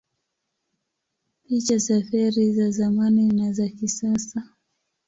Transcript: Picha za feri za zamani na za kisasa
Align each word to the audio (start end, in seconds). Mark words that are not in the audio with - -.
Picha 1.43 1.77
za 1.77 2.01
feri 2.01 2.53
za 2.53 2.71
zamani 2.71 3.27
na 3.31 3.53
za 3.53 3.69
kisasa 3.69 4.47